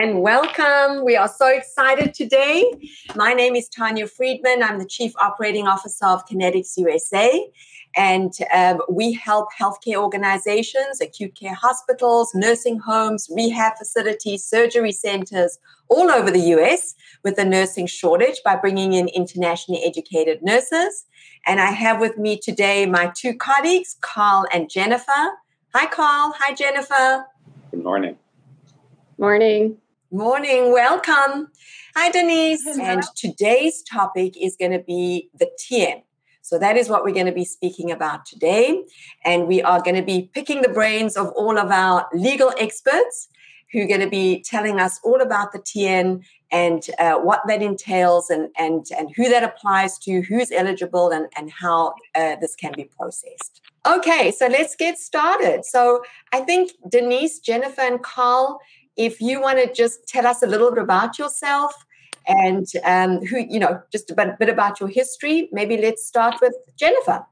[0.00, 1.04] and welcome.
[1.04, 2.64] We are so excited today.
[3.16, 4.62] My name is Tanya Friedman.
[4.62, 7.46] I'm the Chief Operating Officer of Connetics USA.
[7.94, 15.58] And um, we help healthcare organizations, acute care hospitals, nursing homes, rehab facilities, surgery centers
[15.88, 21.04] all over the US with the nursing shortage by bringing in internationally educated nurses.
[21.44, 25.28] And I have with me today my two colleagues, Carl and Jennifer.
[25.74, 26.32] Hi, Carl.
[26.38, 27.26] Hi, Jennifer.
[27.70, 28.16] Good morning.
[29.18, 29.76] Morning.
[30.12, 30.72] Morning.
[30.72, 31.52] Welcome.
[31.94, 32.64] Hi, Denise.
[32.64, 32.82] Hello.
[32.82, 36.02] And today's topic is going to be the TN.
[36.42, 38.82] So that is what we're going to be speaking about today.
[39.24, 43.28] And we are going to be picking the brains of all of our legal experts
[43.72, 47.62] who are going to be telling us all about the TN and uh, what that
[47.62, 52.56] entails and, and, and who that applies to, who's eligible, and, and how uh, this
[52.56, 53.60] can be processed.
[53.86, 55.64] Okay, so let's get started.
[55.64, 56.02] So
[56.32, 58.60] I think Denise, Jennifer, and Carl,
[59.00, 61.86] if you want to just tell us a little bit about yourself
[62.28, 66.54] and um, who, you know, just a bit, about your history, maybe let's start with
[66.76, 67.24] Jennifer.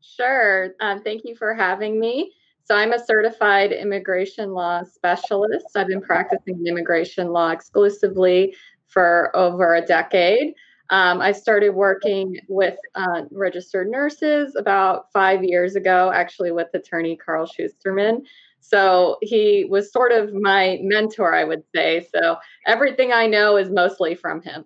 [0.00, 0.74] Sure.
[0.80, 2.32] Um, thank you for having me.
[2.64, 5.66] So, I'm a certified immigration law specialist.
[5.76, 8.56] I've been practicing immigration law exclusively
[8.88, 10.54] for over a decade.
[10.90, 17.16] Um, I started working with uh, registered nurses about five years ago, actually, with attorney
[17.16, 18.22] Carl Shusterman.
[18.60, 22.08] So he was sort of my mentor, I would say.
[22.14, 24.64] So everything I know is mostly from him.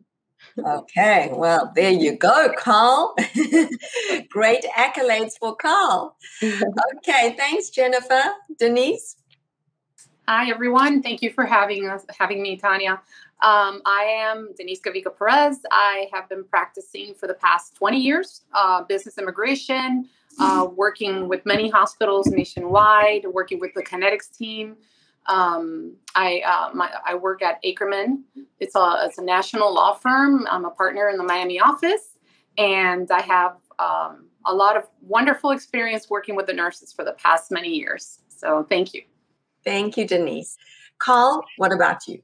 [0.59, 3.15] Okay, well, there you go, Carl.
[4.31, 6.17] Great accolades for Carl.
[6.97, 8.23] Okay, thanks, Jennifer.
[8.59, 9.17] Denise?
[10.29, 11.03] Hi, everyone.
[11.03, 13.01] Thank you for having us, having me, Tanya.
[13.43, 15.61] Um, I am Denise Gavica Perez.
[15.71, 21.45] I have been practicing for the past 20 years, uh, business immigration, uh, working with
[21.45, 24.77] many hospitals nationwide, working with the Connetics team.
[25.27, 28.23] Um, I uh, my, I work at Akerman.
[28.59, 30.47] It's a it's a national law firm.
[30.51, 32.19] I'm a partner in the Miami office,
[32.57, 37.13] and I have um, a lot of wonderful experience working with the nurses for the
[37.13, 38.21] past many years.
[38.29, 39.03] So thank you.
[39.65, 40.57] Thank you, Denise.
[40.99, 42.23] Carl, what about you?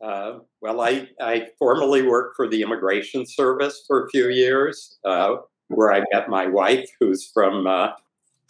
[0.00, 4.98] Uh, well, I, I formerly worked for the Immigration Service for a few years.
[5.04, 5.36] Uh,
[5.68, 7.88] where I met my wife, who's from uh,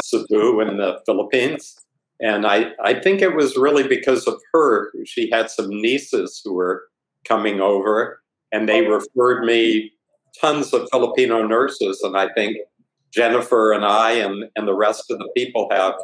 [0.03, 1.79] Cebu in the Philippines.
[2.21, 4.93] And I, I think it was really because of her.
[5.05, 6.85] She had some nieces who were
[7.25, 8.23] coming over,
[8.53, 9.93] and they referred me
[10.41, 12.01] tons of Filipino nurses.
[12.03, 12.57] And I think
[13.13, 15.95] Jennifer and I and, and the rest of the people have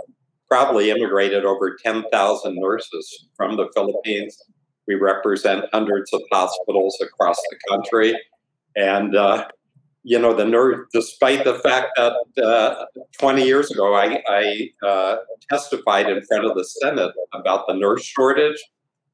[0.48, 4.42] probably immigrated over 10,000 nurses from the Philippines.
[4.86, 8.14] We represent hundreds of hospitals across the country.
[8.76, 9.48] And uh,
[10.04, 12.84] you know, the nurse, despite the fact that uh,
[13.18, 15.16] 20 years ago I, I uh,
[15.48, 18.62] testified in front of the Senate about the nurse shortage,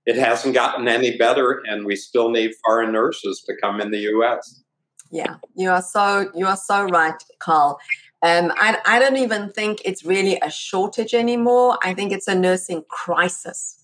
[0.06, 3.98] it hasn't gotten any better, and we still need foreign nurses to come in the
[3.98, 4.62] U.S.
[5.10, 7.78] Yeah, you are so you are so right, Carl.
[8.22, 11.78] Um, I, I don't even think it's really a shortage anymore.
[11.82, 13.77] I think it's a nursing crisis.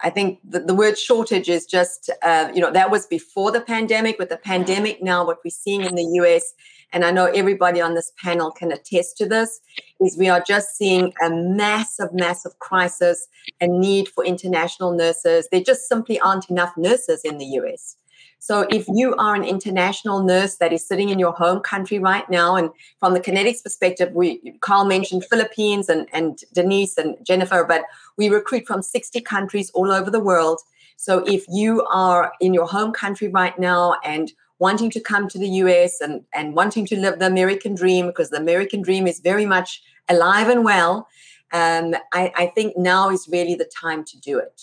[0.00, 3.60] I think the, the word shortage is just, uh, you know, that was before the
[3.60, 4.18] pandemic.
[4.18, 6.54] With the pandemic now, what we're seeing in the US,
[6.92, 9.60] and I know everybody on this panel can attest to this,
[10.00, 13.26] is we are just seeing a massive, massive crisis
[13.60, 15.48] and need for international nurses.
[15.50, 17.96] There just simply aren't enough nurses in the US.
[18.40, 22.28] So if you are an international nurse that is sitting in your home country right
[22.30, 22.70] now, and
[23.00, 27.82] from the Connetics perspective, we Carl mentioned Philippines and, and Denise and Jennifer, but
[28.18, 30.60] we recruit from 60 countries all over the world.
[30.96, 35.38] So if you are in your home country right now and wanting to come to
[35.38, 39.20] the US and, and wanting to live the American dream, because the American dream is
[39.20, 41.06] very much alive and well,
[41.52, 44.62] um, I, I think now is really the time to do it.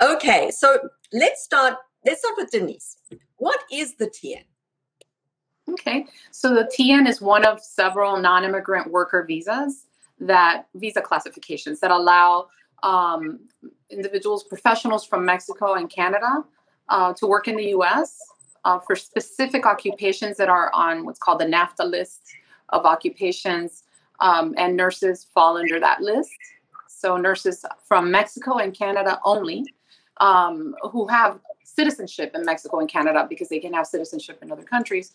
[0.00, 0.78] Okay, so
[1.12, 1.74] let's start
[2.04, 2.96] let's start with Denise.
[3.36, 4.44] What is the TN?
[5.70, 9.86] Okay, so the TN is one of several non immigrant worker visas
[10.20, 12.48] that visa classifications that allow
[12.82, 13.40] um,
[13.90, 16.44] individuals, professionals from Mexico and Canada
[16.88, 18.18] uh, to work in the US
[18.64, 22.22] uh, for specific occupations that are on what's called the NAFTA list
[22.70, 23.84] of occupations,
[24.20, 26.30] um, and nurses fall under that list.
[26.88, 29.64] So, nurses from Mexico and Canada only
[30.18, 34.62] um, who have citizenship in Mexico and Canada because they can have citizenship in other
[34.62, 35.12] countries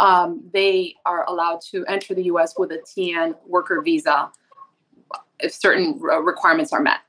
[0.00, 2.54] um, they are allowed to enter the U.S.
[2.58, 4.30] with a TN worker visa
[5.38, 7.00] if certain requirements are met.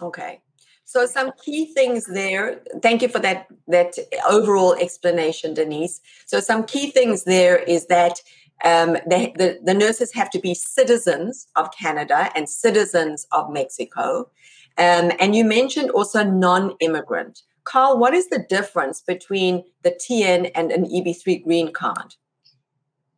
[0.00, 0.40] Okay.
[0.84, 2.60] So some key things there.
[2.82, 3.96] Thank you for that that
[4.28, 6.00] overall explanation, Denise.
[6.26, 8.20] So some key things there is that
[8.64, 14.30] um, they, the, the nurses have to be citizens of Canada and citizens of Mexico.
[14.78, 17.42] Um, and you mentioned also non-immigrant.
[17.64, 22.14] Carl, what is the difference between the TN and an EB3 green card?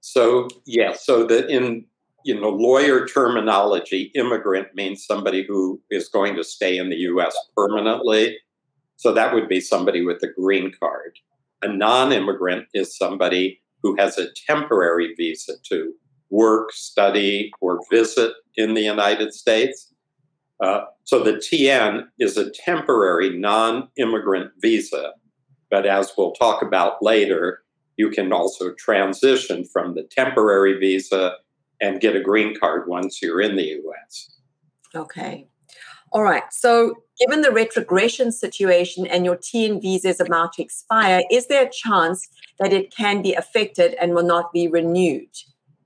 [0.01, 1.87] So yeah, so the in
[2.25, 7.37] you know, lawyer terminology, immigrant means somebody who is going to stay in the US
[7.55, 8.39] permanently.
[8.97, 11.19] So that would be somebody with a green card.
[11.63, 15.93] A non immigrant is somebody who has a temporary visa to
[16.31, 19.93] work, study, or visit in the United States.
[20.63, 25.13] Uh, so the TN is a temporary non immigrant visa.
[25.71, 27.65] But as we'll talk about later,
[27.97, 31.37] you can also transition from the temporary visa
[31.85, 34.31] and get a green card once you're in the US.
[34.95, 35.47] Okay.
[36.13, 36.45] All right.
[36.51, 41.67] So, given the retrogression situation and your TN visa is about to expire, is there
[41.67, 42.29] a chance
[42.61, 45.35] that it can be affected and will not be renewed?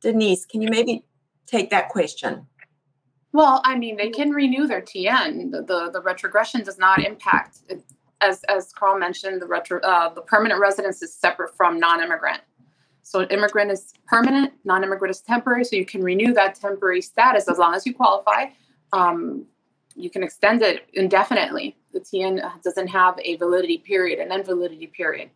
[0.00, 1.04] Denise, can you maybe
[1.46, 2.46] take that question?
[3.32, 5.50] Well, I mean, they can renew their TN.
[5.50, 7.58] The the, the retrogression does not impact,
[8.20, 12.42] as as Carl mentioned, the retro uh, the permanent residence is separate from non-immigrant.
[13.08, 15.64] So an immigrant is permanent, non-immigrant is temporary.
[15.64, 18.48] So you can renew that temporary status as long as you qualify.
[18.92, 19.46] Um,
[19.94, 21.74] you can extend it indefinitely.
[21.94, 25.30] The TN doesn't have a validity period, an invalidity period.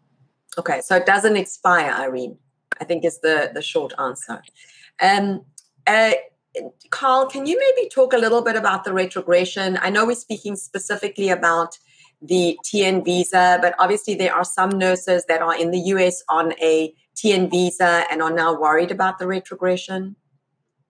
[0.58, 2.36] Okay, so it doesn't expire, Irene.
[2.78, 4.42] I think is the the short answer.
[5.00, 5.46] Um,
[5.86, 6.12] uh,
[6.90, 9.78] Carl, can you maybe talk a little bit about the retrogression?
[9.80, 11.78] I know we're speaking specifically about
[12.20, 16.52] the TN visa, but obviously there are some nurses that are in the US on
[16.60, 20.16] a TN visa and are now worried about the retrogression?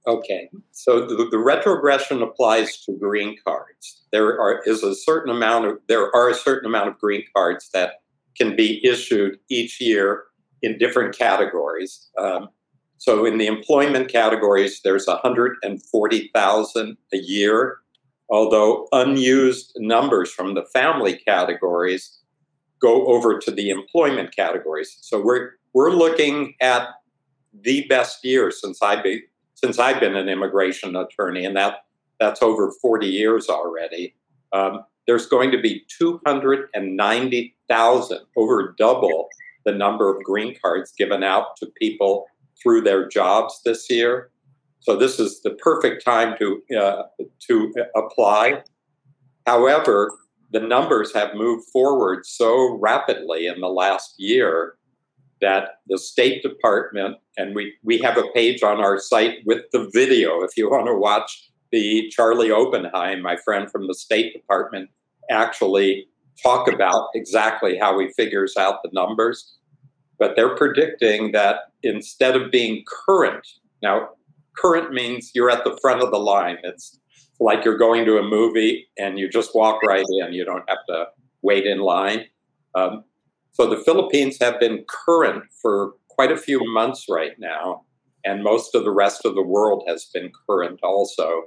[0.07, 4.03] Okay, so the, the, retrogression applies to green cards.
[4.11, 7.71] There are is a certain amount of there are a certain amount of green cards
[7.73, 8.03] that
[8.37, 10.25] can be issued each year
[10.61, 12.09] in different categories.
[12.19, 12.49] Um,
[12.99, 17.79] so in the employment categories, there's 140,000 a year,
[18.29, 22.19] although unused numbers from the family categories
[22.81, 24.99] go over to the employment categories.
[25.01, 26.89] So we're we're looking at
[27.53, 29.23] the best year since I've been
[29.55, 31.85] since I've been an immigration attorney, and that
[32.19, 34.17] that's over 40 years already.
[34.53, 39.29] Um, there's going to be 290,000, over double
[39.65, 42.27] the number of green cards given out to people
[42.61, 44.31] through their jobs this year.
[44.81, 47.03] So this is the perfect time to uh,
[47.49, 48.65] to apply.
[49.47, 50.13] However,
[50.51, 54.77] the numbers have moved forward so rapidly in the last year
[55.43, 59.91] that the State Department, and we, we have a page on our site with the
[59.93, 64.89] video if you want to watch the Charlie Oppenheim, my friend from the State Department,
[65.31, 66.07] actually
[66.43, 69.57] talk about exactly how he figures out the numbers.
[70.19, 73.47] But they're predicting that instead of being current,
[73.83, 74.11] now
[74.57, 76.59] current means you're at the front of the line.
[76.63, 76.99] It's
[77.41, 80.33] like you're going to a movie and you just walk right in.
[80.33, 81.07] You don't have to
[81.43, 82.27] wait in line.
[82.75, 83.05] Um,
[83.53, 87.85] so the Philippines have been current for quite a few months right now,
[88.25, 91.45] and most of the rest of the world has been current also.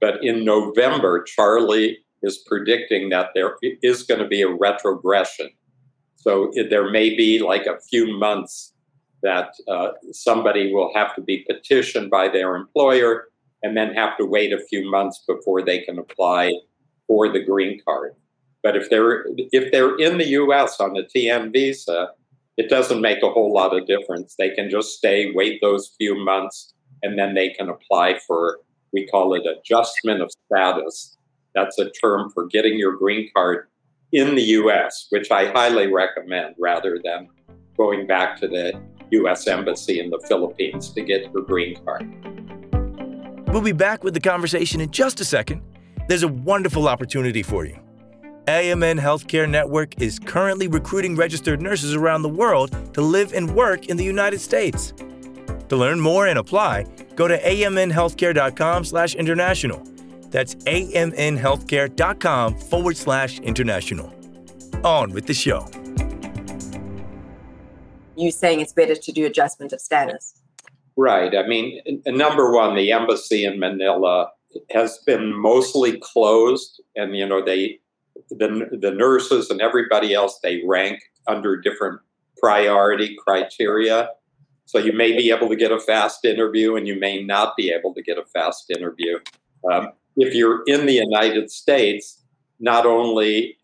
[0.00, 5.50] But in November, Charlie is predicting that there is going to be a retrogression.
[6.16, 8.72] So there may be like a few months
[9.22, 13.28] that uh, somebody will have to be petitioned by their employer
[13.62, 16.52] and then have to wait a few months before they can apply
[17.06, 18.14] for the green card.
[18.62, 20.78] But if they're if they're in the U.S.
[20.78, 22.10] on a TN visa,
[22.56, 24.34] it doesn't make a whole lot of difference.
[24.38, 28.58] They can just stay, wait those few months, and then they can apply for
[28.92, 31.16] we call it adjustment of status.
[31.54, 33.68] That's a term for getting your green card
[34.12, 37.28] in the U.S., which I highly recommend rather than
[37.76, 38.78] going back to the
[39.10, 39.46] U.S.
[39.46, 42.06] Embassy in the Philippines to get your green card.
[43.48, 45.62] We'll be back with the conversation in just a second.
[46.08, 47.81] There's a wonderful opportunity for you.
[48.48, 53.86] AMN Healthcare Network is currently recruiting registered nurses around the world to live and work
[53.86, 54.92] in the United States.
[55.68, 59.86] To learn more and apply, go to amnhealthcare.com slash international.
[60.30, 64.12] That's amnhealthcare.com forward slash international.
[64.82, 65.68] On with the show.
[68.16, 70.34] You saying it's better to do adjustment of status?
[70.96, 71.36] Right.
[71.36, 74.32] I mean, number one, the embassy in Manila
[74.70, 77.78] has been mostly closed, and you know they
[78.30, 82.00] the, the nurses and everybody else, they rank under different
[82.38, 84.10] priority criteria.
[84.64, 87.70] So you may be able to get a fast interview and you may not be
[87.70, 89.18] able to get a fast interview.
[89.70, 92.22] Um, if you're in the United States,
[92.60, 93.56] not only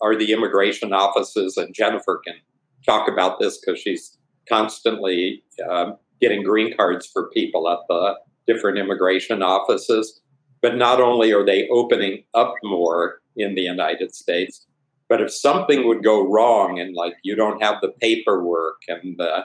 [0.00, 2.36] are the immigration offices, and Jennifer can
[2.84, 4.16] talk about this because she's
[4.48, 8.14] constantly um, getting green cards for people at the
[8.46, 10.20] different immigration offices,
[10.60, 14.66] but not only are they opening up more in the United States,
[15.08, 19.44] but if something would go wrong and like you don't have the paperwork and uh,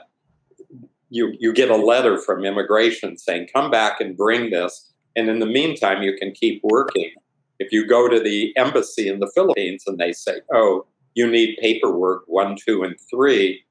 [1.10, 5.38] you you get a letter from immigration saying come back and bring this, and in
[5.38, 7.10] the meantime you can keep working.
[7.58, 11.58] If you go to the embassy in the Philippines and they say, "Oh, you need
[11.60, 13.64] paperwork one, two, and three,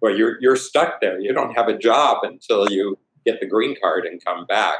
[0.00, 1.20] well, you're you're stuck there.
[1.20, 4.76] You don't have a job until you get the green card and come back.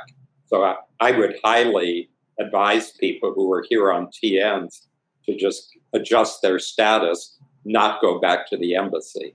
[0.46, 4.86] So I, I would highly advise people who are here on TNs
[5.26, 9.34] to just adjust their status, not go back to the embassy.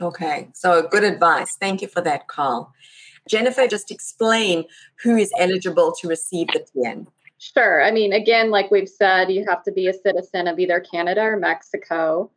[0.00, 1.56] Okay, so good advice.
[1.58, 2.72] Thank you for that, Carl.
[3.28, 4.64] Jennifer, just explain
[5.02, 7.06] who is eligible to receive the TN.
[7.38, 7.82] Sure.
[7.82, 11.22] I mean, again, like we've said, you have to be a citizen of either Canada
[11.22, 12.30] or Mexico.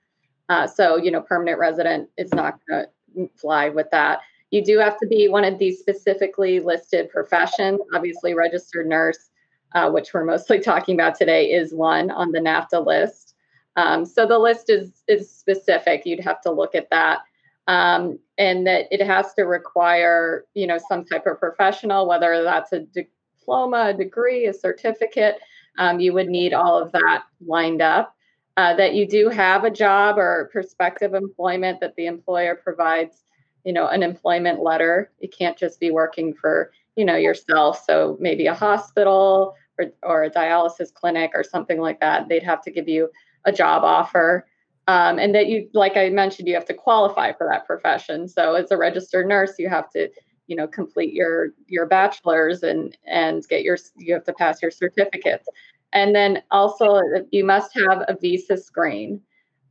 [0.50, 2.86] Uh, so, you know, permanent resident is not going
[3.16, 4.20] to fly with that.
[4.52, 7.80] You do have to be one of these specifically listed professions.
[7.94, 9.30] Obviously, registered nurse,
[9.76, 13.36] uh, which we're mostly talking about today, is one on the NAFTA list.
[13.76, 16.06] Um, so the list is is specific.
[16.06, 17.20] You'd have to look at that,
[17.68, 22.74] um, and that it has to require you know some type of professional, whether that's
[22.74, 25.40] a diploma, a degree, a certificate.
[25.78, 28.16] Um, you would need all of that lined up.
[28.58, 33.24] Uh, that you do have a job or prospective employment that the employer provides
[33.64, 38.18] you know an employment letter you can't just be working for you know yourself so
[38.20, 42.72] maybe a hospital or, or a dialysis clinic or something like that they'd have to
[42.72, 43.10] give you
[43.46, 44.46] a job offer
[44.88, 48.56] um, and that you like i mentioned you have to qualify for that profession so
[48.56, 50.10] as a registered nurse you have to
[50.48, 54.72] you know complete your your bachelor's and and get your you have to pass your
[54.72, 55.48] certificates
[55.94, 57.01] and then also
[57.32, 59.22] you must have a visa screen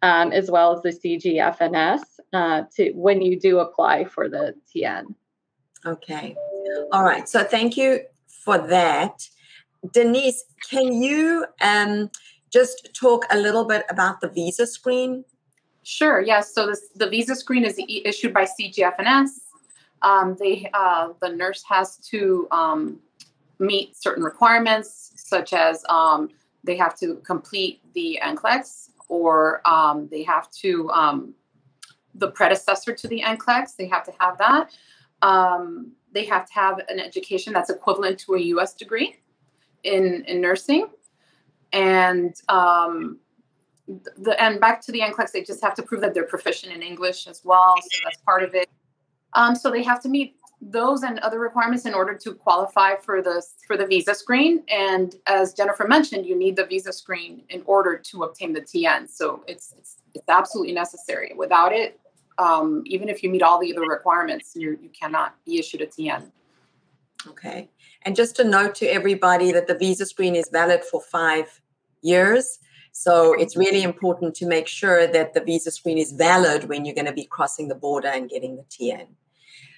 [0.02, 2.00] um, as well as the CGFNS
[2.32, 5.14] uh, to when you do apply for the TN.
[5.84, 6.36] Okay.
[6.92, 7.28] All right.
[7.28, 9.28] So thank you for that.
[9.92, 12.10] Denise, can you um,
[12.52, 15.24] just talk a little bit about the visa screen?
[15.82, 16.20] Sure.
[16.20, 16.52] Yes.
[16.54, 19.28] So this, the visa screen is issued by CGFNS.
[20.02, 23.00] Um, they uh, the nurse has to um,
[23.58, 26.30] meet certain requirements, such as um,
[26.64, 31.34] they have to complete the NCLEX or um, they have to um,
[32.14, 33.76] the predecessor to the NCLEX.
[33.76, 34.70] They have to have that.
[36.16, 38.72] They have to have an education that's equivalent to a U.S.
[38.72, 39.16] degree
[39.82, 40.88] in in nursing,
[41.74, 43.18] and um,
[44.16, 46.80] the and back to the NCLEX, they just have to prove that they're proficient in
[46.80, 47.74] English as well.
[47.82, 48.70] So that's part of it.
[49.34, 53.20] Um, so they have to meet those and other requirements in order to qualify for
[53.20, 54.62] the for the visa screen.
[54.70, 59.10] And as Jennifer mentioned, you need the visa screen in order to obtain the TN.
[59.10, 61.32] So it's it's, it's absolutely necessary.
[61.36, 62.00] Without it,
[62.38, 65.86] um, even if you meet all the other requirements, you you cannot be issued a
[65.86, 66.30] TN.
[67.28, 67.68] Okay.
[68.02, 71.60] And just a note to everybody that the visa screen is valid for five
[72.02, 72.60] years.
[72.92, 76.94] So it's really important to make sure that the visa screen is valid when you're
[76.94, 79.08] going to be crossing the border and getting the TN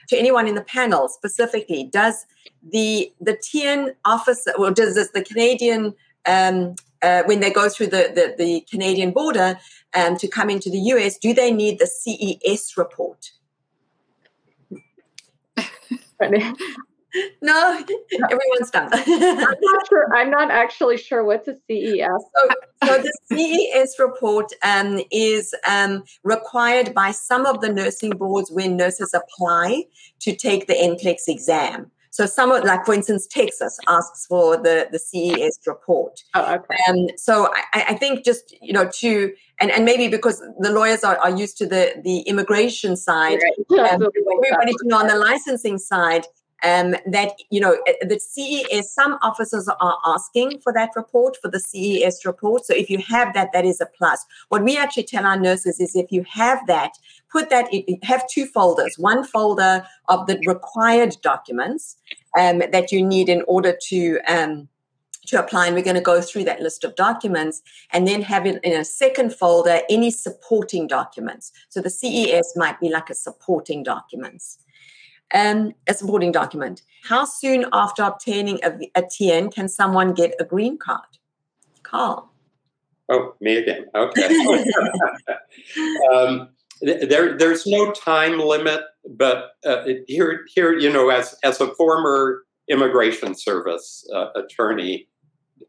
[0.09, 2.27] to anyone in the panel specifically, does
[2.73, 5.95] the the TN office, or does this, the Canadian
[6.27, 9.59] um, uh, when they go through the, the, the Canadian border
[9.95, 13.31] um, to come into the US, do they need the CES report?
[17.43, 17.85] no,
[18.31, 18.89] everyone's done.
[18.93, 20.15] I'm not sure.
[20.15, 22.07] I'm not actually sure what's a CES.
[22.07, 22.49] So,
[22.85, 28.77] so the CES report um, is um, required by some of the nursing boards when
[28.77, 29.85] nurses apply
[30.21, 31.91] to take the NCLEX exam.
[32.19, 36.25] So some of, like for instance, Texas asks for the the CES report.
[36.35, 36.77] Oh, okay.
[36.89, 41.05] Um, so I, I think just you know to and, and maybe because the lawyers
[41.05, 43.39] are, are used to the the immigration side,
[43.71, 43.93] right.
[43.93, 46.27] um, everybody to know on the licensing side
[46.65, 48.93] um, that you know uh, the CES.
[48.93, 52.67] Some officers are asking for that report for the CES report.
[52.67, 54.25] So if you have that, that is a plus.
[54.49, 56.93] What we actually tell our nurses is if you have that,
[57.31, 58.97] put that in, have two folders.
[58.99, 61.97] One folder of the required documents
[62.39, 64.21] um, that you need in order to.
[64.29, 64.69] Um,
[65.27, 67.61] to apply, and we're going to go through that list of documents
[67.93, 71.53] and then have it in a second folder any supporting documents.
[71.69, 74.57] So the CES might be like a supporting documents
[75.35, 76.83] um, a supporting document.
[77.05, 81.19] How soon after obtaining a, a TN can someone get a green card?
[81.83, 82.33] Carl.
[83.09, 83.87] Oh, me again.
[83.95, 84.27] Okay.
[86.13, 91.75] um, there, there's no time limit but uh, here, here, you know, as as a
[91.75, 95.09] former immigration service uh, attorney,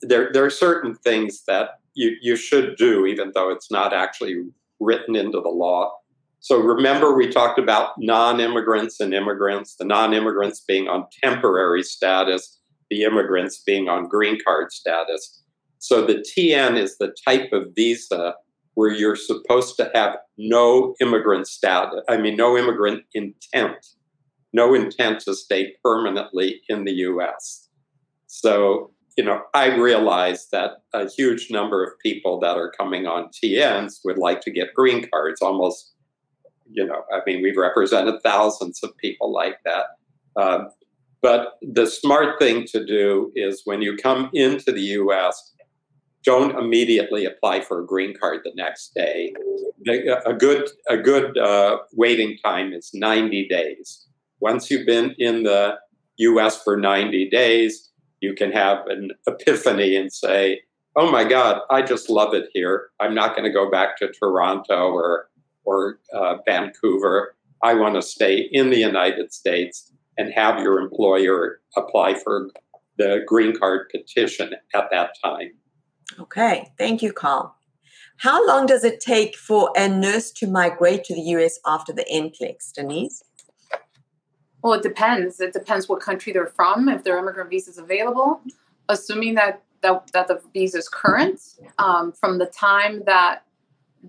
[0.01, 4.43] there there are certain things that you you should do, even though it's not actually
[4.79, 5.93] written into the law.
[6.41, 9.75] So remember, we talked about non-immigrants and immigrants.
[9.75, 15.43] The non-immigrants being on temporary status, the immigrants being on green card status.
[15.79, 18.35] So the TN is the type of visa
[18.79, 23.85] where you're supposed to have no immigrant status, I mean, no immigrant intent,
[24.53, 27.67] no intent to stay permanently in the US.
[28.27, 33.31] So, you know, I realize that a huge number of people that are coming on
[33.43, 35.91] TNs would like to get green cards, almost,
[36.71, 39.87] you know, I mean, we've represented thousands of people like that.
[40.41, 40.69] Um,
[41.21, 45.51] but the smart thing to do is when you come into the US,
[46.23, 49.33] don't immediately apply for a green card the next day.
[50.25, 54.05] A good a good uh, waiting time is 90 days.
[54.41, 55.75] Once you've been in the
[56.17, 56.61] U.S.
[56.61, 60.61] for 90 days, you can have an epiphany and say,
[60.95, 62.89] "Oh my God, I just love it here.
[62.99, 65.29] I'm not going to go back to Toronto or
[65.63, 67.35] or uh, Vancouver.
[67.63, 72.49] I want to stay in the United States." And have your employer apply for
[72.97, 75.51] the green card petition at that time.
[76.19, 77.55] Okay, thank you, Carl.
[78.17, 82.05] How long does it take for a nurse to migrate to the US after the
[82.11, 83.23] NCLEX, Denise?
[84.61, 85.39] Well, it depends.
[85.39, 88.41] It depends what country they're from, if their immigrant visa is available.
[88.89, 91.39] Assuming that, that, that the visa is current,
[91.77, 93.43] um, from the time that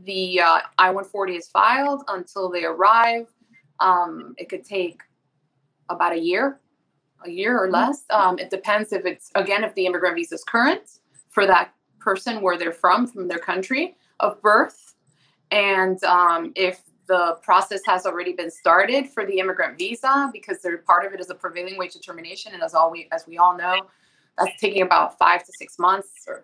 [0.04, 3.26] the uh, I 140 is filed until they arrive,
[3.78, 5.02] um, it could take
[5.88, 6.58] about a year,
[7.24, 8.04] a year or less.
[8.10, 10.82] Um, it depends if it's, again, if the immigrant visa is current
[11.30, 14.94] for that person where they're from, from their country of birth.
[15.50, 20.78] And um, if the process has already been started for the immigrant visa, because they're
[20.78, 23.56] part of it is a prevailing wage determination, and as all we as we all
[23.56, 23.86] know,
[24.38, 26.42] that's taking about five to six months, or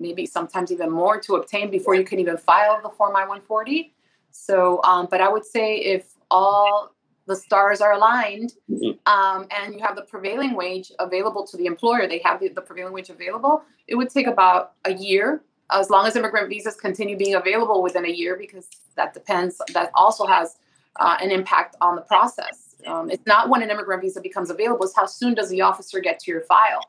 [0.00, 3.92] maybe sometimes even more, to obtain before you can even file the form I-140.
[4.32, 6.92] So, um, but I would say if all
[7.28, 8.98] the stars are aligned mm-hmm.
[9.06, 12.08] um, and you have the prevailing wage available to the employer.
[12.08, 13.62] They have the, the, prevailing wage available.
[13.86, 18.06] It would take about a year as long as immigrant visas continue being available within
[18.06, 20.56] a year because that depends that also has
[20.98, 22.74] uh, an impact on the process.
[22.86, 26.00] Um, it's not when an immigrant visa becomes available it's how soon does the officer
[26.00, 26.82] get to your file.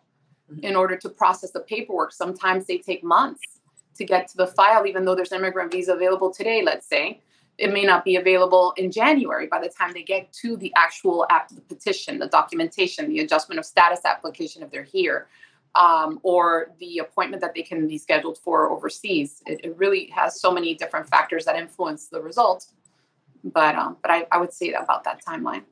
[0.50, 0.66] Mm-hmm.
[0.66, 3.42] in order to process the paperwork sometimes they take months
[3.96, 7.22] to get to the file even though there's an immigrant visa available today let's say
[7.60, 11.26] it may not be available in January by the time they get to the actual
[11.30, 15.28] app, the petition, the documentation, the adjustment of status application if they're here,
[15.76, 19.44] um, or the appointment that they can be scheduled for overseas.
[19.46, 22.68] It, it, really has so many different factors that influence the result.
[23.44, 25.64] But um, but I, I would say about that timeline.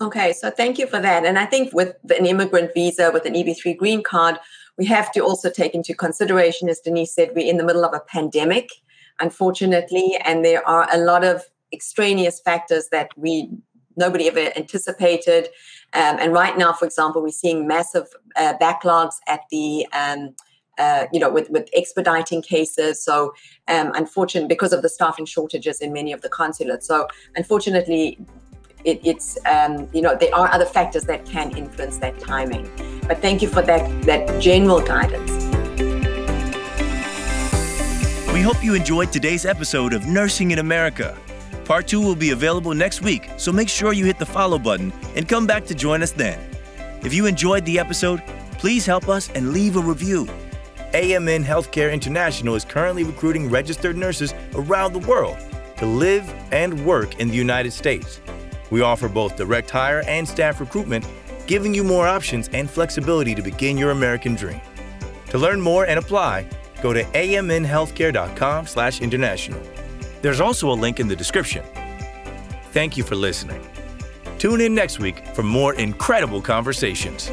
[0.00, 1.24] Okay, so thank you for that.
[1.24, 4.38] And I think with an immigrant visa, with an EB3 green card,
[4.76, 7.92] we have to also take into consideration, as Denise said, we're in the middle of
[7.92, 8.70] a pandemic
[9.20, 13.50] unfortunately, and there are a lot of extraneous factors that we
[13.96, 15.48] nobody ever anticipated.
[15.92, 20.34] Um, and right now, for example, we're seeing massive uh, backlogs at the um,
[20.78, 23.02] uh, you know, with, with expediting cases.
[23.02, 23.34] So,
[23.66, 26.86] um, unfortunately, because of the staffing shortages in many of the consulates.
[26.86, 28.16] So, unfortunately,
[28.84, 32.70] it, it's um, you know there are other factors that can influence that timing.
[33.08, 35.47] But thank you for that that general guidance.
[38.38, 41.18] We hope you enjoyed today's episode of Nursing in America.
[41.64, 44.92] Part 2 will be available next week, so make sure you hit the follow button
[45.16, 46.38] and come back to join us then.
[47.02, 48.22] If you enjoyed the episode,
[48.52, 50.26] please help us and leave a review.
[50.94, 55.36] AMN Healthcare International is currently recruiting registered nurses around the world
[55.78, 58.20] to live and work in the United States.
[58.70, 61.04] We offer both direct hire and staff recruitment,
[61.48, 64.60] giving you more options and flexibility to begin your American dream.
[65.30, 66.46] To learn more and apply,
[66.82, 69.60] go to amnhealthcare.com slash international.
[70.22, 71.64] There's also a link in the description.
[72.72, 73.60] Thank you for listening.
[74.38, 77.30] Tune in next week for more incredible conversations.